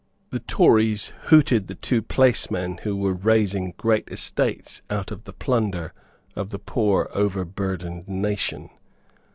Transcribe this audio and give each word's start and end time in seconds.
The 0.31 0.39
Tories 0.39 1.13
hooted 1.25 1.67
the 1.67 1.75
two 1.75 2.01
placemen 2.01 2.77
who 2.79 2.95
were 2.97 3.13
raising 3.13 3.75
great 3.77 4.09
estates 4.09 4.81
out 4.89 5.11
of 5.11 5.25
the 5.25 5.31
plunder 5.31 5.93
of 6.35 6.49
the 6.49 6.57
poor 6.57 7.07
overburdened 7.13 8.07
nation. 8.07 8.71